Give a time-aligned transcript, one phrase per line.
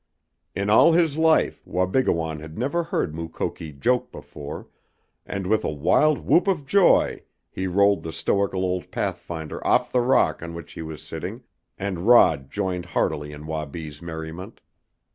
[0.55, 4.67] In all his life Wabigoon had never heard Mukoki joke before,
[5.27, 10.01] and with a wild whoop of joy he rolled the stoical old pathfinder off the
[10.01, 11.43] rock on which he was sitting,
[11.77, 14.59] and Rod joined heartily in Wabi's merriment.